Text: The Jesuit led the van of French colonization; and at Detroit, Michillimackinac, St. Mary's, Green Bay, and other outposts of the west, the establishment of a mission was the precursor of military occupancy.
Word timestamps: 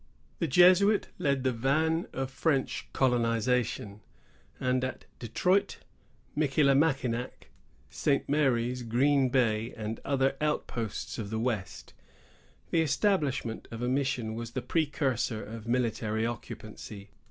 The 0.39 0.47
Jesuit 0.47 1.09
led 1.19 1.43
the 1.43 1.51
van 1.51 2.07
of 2.11 2.31
French 2.31 2.87
colonization; 2.91 4.01
and 4.59 4.83
at 4.83 5.05
Detroit, 5.19 5.77
Michillimackinac, 6.35 7.51
St. 7.91 8.27
Mary's, 8.27 8.81
Green 8.81 9.29
Bay, 9.29 9.75
and 9.77 9.99
other 10.03 10.37
outposts 10.41 11.19
of 11.19 11.29
the 11.29 11.37
west, 11.37 11.93
the 12.71 12.81
establishment 12.81 13.67
of 13.69 13.83
a 13.83 13.87
mission 13.87 14.33
was 14.33 14.53
the 14.53 14.63
precursor 14.63 15.43
of 15.43 15.67
military 15.67 16.25
occupancy. 16.25 17.11